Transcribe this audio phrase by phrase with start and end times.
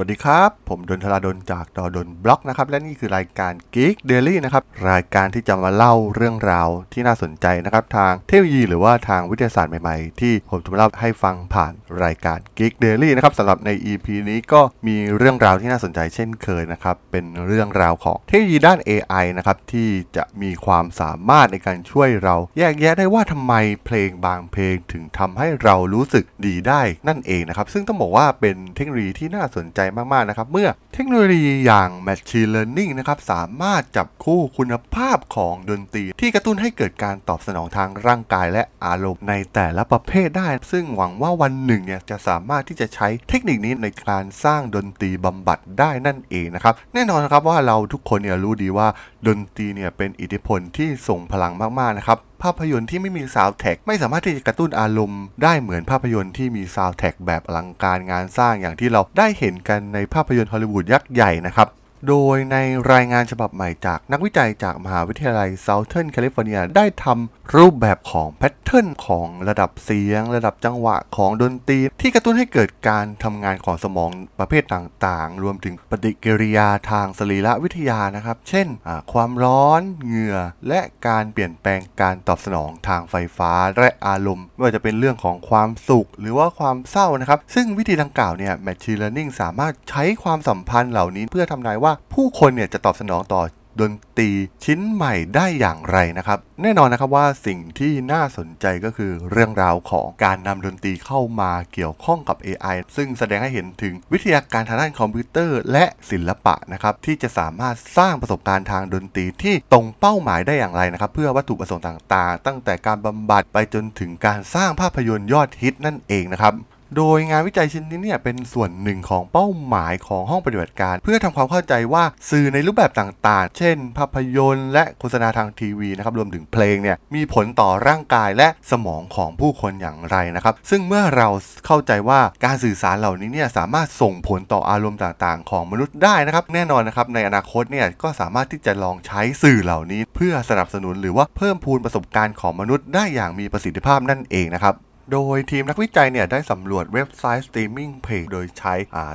[0.00, 11.72] วัสดีครับ ผมดนทราดนจากดอดนบล็อกนะครับ และนี่คือรายการ Geek Daily นะครับ รายการที่จะมาเล่าเรื่องราวที่น่าสนใจนะครับ ทางเทคโนโลยีหรือว่าทางวิทยาศาสตร์ใหม่ๆ ที่ผมจะมาเล่าให้ฟังผ่าน
[12.04, 29.80] รายการ Geek Daily นะครับสำหรับใน EP นี้ก็มีเรื่องราวที่น่าสนใจเช่นเคยนะครับ เป็นเรื่องราวของเทคโนโลยีด้าน AI นะครับที่จะมีความสามารถในการช่วยเราแยกแยะได้ว่าทำไมเพลงบางเพลงถึงทำให้เรารู้สึกดีได้นั่นเองนะครับซึ่งต้องบอกว่าเป็นเทคโนโลยีที่น่าสนใจ
[30.12, 48.88] มากๆนะครับ เมื่อเทคโนโลยีอย่าง Machine Learning นะครับสามารถจับคู่คุณภาพของดนตรี ที่กระตุ้นให้เกิดการตอบสนองทางร่างกายและอารมณ์ในแต่ละประเภทได้ ซึ่งหวังว่าวันหนึ่งเนี่ยจะสามารถที่จะใช้เทคนิคนี้ในการสร้างดนตรีบำบัดได้นั่นเองนะครับแน่นอนนะครับว่าเราทุกคนเนี่ยรู้ดีว่า
[49.26, 61.68] ดนตรีเนี่ยเป็นอิทธิพลที่ส่งพลังมากๆนะครับภาพยนตร์ที่ไม่มีซาวด์แท็กไม่สามารถที่จะกระตุ้นอารมณ์ได้เหมือนภาพยนตร์ที่มีซาวด์แท็กแบบอลังการงานสร้างอย่างที่เราได้เห็นกันในภาพยนตร์ฮอลลีวูดยักษ์ใหญ่นะครับ
[62.08, 62.56] โดยใน
[62.92, 78.66] รายงานฉบับใหม่จากนักวิจัยจากมหาวิทยาลัย Southern California ได้ทำรูปแบบของ pattern ของระดับเสียง ระดับจังหวะของดนตรี ที่กระตุ้นให้เกิดการทำงานของสมองประเภทต่างๆ รวมถึงปฏิกิริยาทางสรีรวิทยานะครับ เช่น
[79.12, 93.42] ความร้อน เหงื่อ และการเปลี่ยนแปลงการตอบสนองทางไฟฟ้าและอารมณ์ ไม่ว่าจะเป็นเรื่องของความสุข หรือว่าความเศร้านะครับ ซึ่งวิธีดังกล่าวเนี่ย Machine Learning สามารถใช้ความสัมพันธ์เหล่านี้เพื่อทำนายว่าว่าผู้คนเนี่ยจะตอบสนองต่อ
[93.82, 94.30] ดนตรี
[94.64, 116.54] ชิ้นใหม่ได้อย่างไรนะครับ แน่นอนนะครับว่าสิ่งที่น่าสนใจก็คือเรื่องราวของการนำดนตรีเข้ามาเกี่ยวข้องกับ AI ซึ่งแสดงให้เห็นถึงวิทยาการทางด้านคอมพิวเตอร์ และศิลปะนะครับที่จะสามารถสร้างประสบการณ์ทางดนตรีที่ตรงเป้าหมายได้อย่างไรนะครับ เพื่อวัตถุประสงค์ต่างๆ ตั้งแต่การบำบัดไปจนถึงการสร้างภาพยนตร์ยอดฮิตนั่นเองนะครับ
[116.96, 131.28] โดยงานวิจัยชิ้นนี้เนี่ยเป็นส่วนหนึ่งของเป้าหมายของห้องปฏิบัติการ เพื่อทำความเข้าใจว่าสื่อในรูปแบบต่าง ๆ เช่น ภาพยนตร์และโฆษณาทางทีวีนะครับรวมถึงเพลงเนี่ยมีผลต่อร่างกายและสมองของผู้คนอย่างไรนะครับ ซึ่งเมื่อเรา
[131.66, 144.74] เข้าใจว่าการสื่อสารเหล่านี้เนี่ยสามารถส่งผลต่ออารมณ์ต่างๆ ของมนุษย์ได้นะครับ แน่นอนนะครับในอนาคตเนี่ยก็สามารถที่จะลองใช้สื่อเหล่านี้ เพื่อสนับสนุนหรือว่าเพิ่มพูนประสบการณ์ของมนุษย์ได้อย่างมีประสิทธิภาพนั่นเองนะครับ
[145.12, 148.74] โดยทีมนักวิจัยเนี่ยได้สำรวจเว็บไซต์สตรีมมิ่งเพลงโดยใช้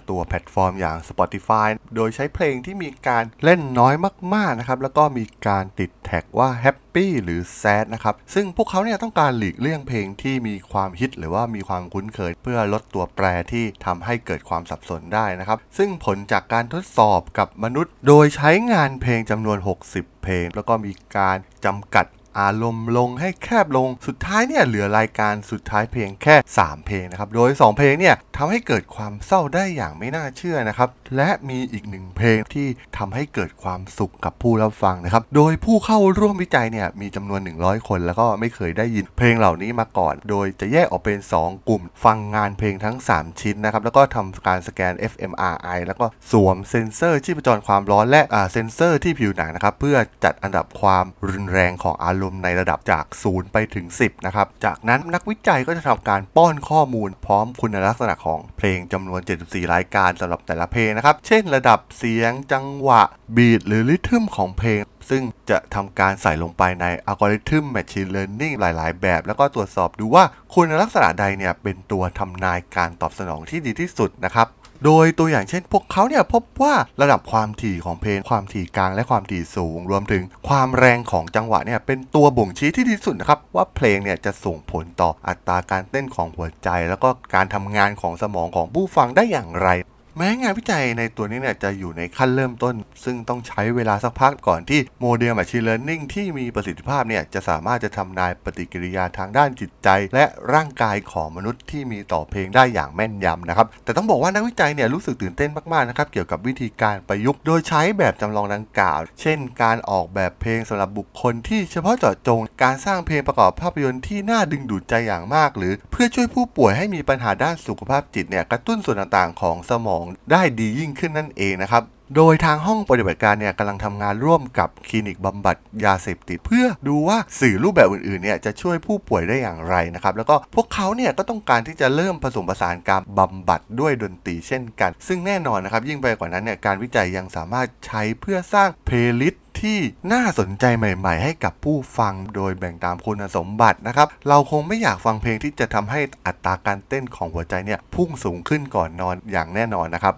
[0.10, 3.94] ตัวแพลตฟอร์มอย่าง Spotify โดยใช้เพลงที่มีการเล่นน้อย
[4.34, 19.58] มากๆนะครับแล้วก็มีการติดแท็กว่า Happy หรือ Sad นะครับซึ่งพวกเขาเนี่ยต้องการหลีกเลี่ยงเพลงที่มีความฮิตหรือว่ามีความคุ้นเคย เพื่อลดตัวแปรที่ทำให้เกิดความสับสนได้นะครับซึ่งผลจากการทดสอบกับมนุษย์ โดยใช้งานเพลงจำนวน
[19.92, 22.06] 60 เพลง แล้วก็มีการจำกัด
[22.40, 41.84] อารมณ์ลงให้แคบลง สุดท้ายเนี่ยเหลือรายการสุดท้ายเพลงแค่ 3 เพลงนะครับ โดย 2 เพลงเนี่ยทำให้เกิดความเศร้าได้อย่างไม่น่าเชื่อนะครับ และมีอีกหนึ่งเพลงที่ทำให้เกิดความสุขกับผู้รับฟังนะครับ โดยผู้เข้าร่วมวิจัยเนี่ยมีจำนวน 100 คน แล้วก็ไม่เคยได้ยินเพลงเหล่านี้มาก่อน โดยจะแยกออกเป็น 2 กลุ่ม
[42.04, 48.22] ฟังงานเพลงทั้ง 3 ชิ้นนะครับ แล้วก็ทำการสแกน fMRI แล้วก็สวมเซ็นเซอร์ชีพจรความร้อนและ
[48.52, 63.02] เซ็นเซอร์ที่ผิวหนังนะครับเพื่อจัดอันดับความรุนแรงของอารมณ์ในระดับจาก 0 ไปถึง 10 นะครับ จากนั้นนักวิจัยก็จะทำการป้อนข้อมูลพร้อมคุณลักษณะของเพลงจำนวน 74 รายการสำหรับแต่ละเพลงนะครับ เช่นระดับเสียงจังหวะ
[63.36, 70.24] beat หรือ rhythm ของเพลงซึ่งจะทำการใส่ลงไปในอัลกอริทึม Machine Learning หลาย ๆ แบบ แล้วก็ตรวจสอบดูว่า
[70.54, 74.48] คุณลักษณะใดเนี่ยเป็นตัวทำนายการตอบสนองที่ดีที่สุดนะครับ
[74.86, 89.70] โดยตัวอย่างเช่น พวกเขาเนี่ยพบว่าระดับความถี่ของเพลงความถี่กลางและความถี่สูง รวมถึงความแรงของจังหวะเนี่ยเป็นตัวบ่งชี้ที่ดีสุดนะครับว่าเพลงเนี่ยจะส่งผลต่ออัตราการเต้นของหัวใจ แล้วก็การทำงานของสมองของผู้ฟังได้อย่างไร
[90.18, 120.01] แม้งานวิจัยในตัวนี้เนี่ยจะอยู่ในขั้นเริ่มต้น ซึ่งต้องใช้เวลาสักพักก่อนที่โมเดล Machine Learning ที่มีประสิทธิภาพเนี่ยจะสามารถจะทำนายปฏิกิริยาทางด้านจิตใจ และร่างกายของมนุษย์ที่มีต่อเพลงได้อย่างแม่นยำนะครับ แต่ต้องบอกว่านักวิจัยเนี่ยรู้สึกตื่นเต้นมากๆนะครับเกี่ยวกับวิธีการประยุกต์โดยใช้แบบจำลองดังกล่าว เช่น การออกแบบเพลงสำหรับบุคคลที่เฉพาะเจาะจง การสร้างเพลงประกอบภาพยนตร์ที่น่าดึงดูดใจอย่างมาก หรือเพื่อช่วยผู้ป่วยให้มีปัญหาด้านสุขภาพจิตเนี่ยกระตุ้นส่วนต่างๆ ของสมอง
[120.32, 121.84] ได้ดียิ่งขึ้นนั่นเองนะครับ
[122.18, 139.80] โดยทางห้องปฏิบัติการเนี่ยกำลังทำงานร่วมกับคลินิกบำบัดยาเสพติด เพื่อดูว่าสื่อรูปแบบอื่นๆเนี่ยจะช่วยผู้ป่วยได้อย่างไรนะครับแล้วก็พวกเขาเนี่ยก็ต้องการที่จะเริ่มผสมผสานการบำบัดด้วยดนตรีเช่นกัน ซึ่งแน่นอนนะครับยิ่งไปกว่านั้นเนี่ยการวิจัยยังสามารถใช้เพื่อสร้างเพลย์ลิสต์ ที่
[140.14, 150.16] น่าสนใจใหม่ ๆ ให้กับผู้ฟังโดยแบ่งตามคุณสมบัตินะครับ เราคงไม่อยากฟังเพลงที่จะทำให้อัตราการเต้นของหัวใจเนี่ยพุ่งสูงขึ้นก่อนนอนอย่างแน่นอนนะครับ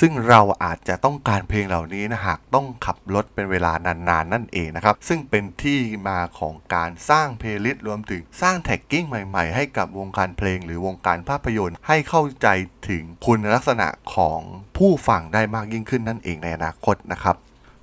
[0.00, 12.48] ซึ่งเราอาจจะต้องการเพลงเหล่านี้นะหากต้องขับรถเป็นเวลานานๆ นั่นเองนะครับ ซึ่งเป็นที่มาของการสร้างเพลย์ลิสต์รวมถึงสร้าง tagging ใหม่ ๆ ให้กับวงการเพลงหรือวงการภาพยนตร์ให้เข้าใจ
[12.88, 14.40] ถึงคุณลักษณะของ
[14.76, 17.36] ผู้ฟังได้มากยิ่งขึ้นนั่นเองในอนาคตนะครับ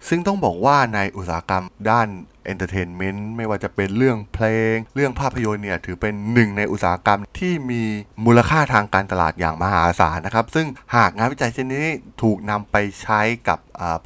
[0.08, 2.08] ซึ่งต้องบอกว่าในอุตสาหกรรมด้าน
[2.46, 7.84] entertainment ไม่ว่าจะเป็นเรื่องเพลง เรื่องภาพยนตร์เนี่ยถือเป็นหนึ่งในอุตสาหกรรมที่มี
[8.25, 11.88] มูลค่าทางการตลาดอย่างมหาศาลนะครับ ซึ่งหากงานวิจัยเช่นนี้
[12.22, 13.60] ถูกนำไปใช้กับ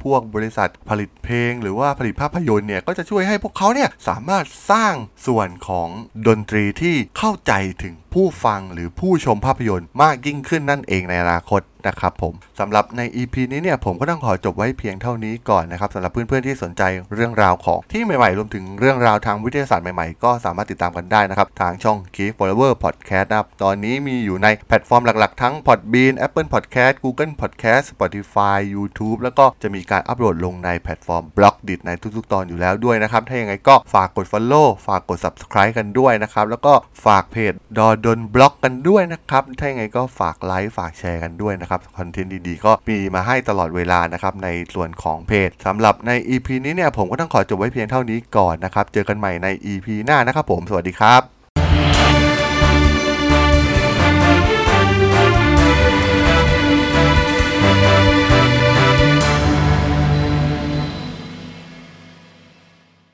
[0.04, 4.94] พวกบริษัทผลิตเพลง หรือว่าผลิตภาพยนตร์เนี่ยก็จะช่วยให้พวกเขาเนี่ยสามารถสร้าง
[5.26, 5.88] ส่วนของ
[6.26, 7.52] ดนตรีที่เข้าใจ
[7.82, 16.82] ถึงผู้ฟังหรือผู้ชมภาพยนตร์มากยิ่งขึ้นนั่นเองในอนาคตนะครับผมสำหรับใน EP นี้เนี่ยผมก็ต้องขอจบไว้เพียงเท่านี้ก่อนนะครับสำหรับเพื่อนๆที่สนใจ
[17.14, 28.58] เรื่องราวของที่ใหม่ๆ รวมถึงเรื่องราวทางวิทยาศาสตร์ใหม่ๆ ก็สามารถติดตามกันได้นะครับ ทางช่อง Geek Forever Podcast นะครับ ตอนนี้มีอยู่ในแพลตฟอร์มหลักๆ ทั้ง Podbean Apple Podcast Google Podcast Spotify
[28.74, 36.74] YouTube แล้วก็จะมีการอัปโหลดลงในแพลตฟอร์ม Blockdit ในทุกๆ ตอนอยู่แล้วด้วยนะครับ ถ้าอย่างไรก็ฝากกด Follow ฝากกด Subscribe กันด้วยนะครับ แล้วก็
[37.06, 51.37] ฝากเพจดอดนบล็อกกันด้วยนะครับ ถ้าอย่างไรก็ฝากไลค์ฝากแชร์กันด้วยนะครับ คอนเทนต์ดีๆ ก็มีมาให้ตลอดเวลานะครับในส่วนของเพจสำหรับใน EP นี้เนี่ยผมก็ต้องขอจบไว้เพียงเท่านี้นี้ก่อนนะครับ เจอกันใหม่ใน EP หน้านะครับผม สวัสดีครับ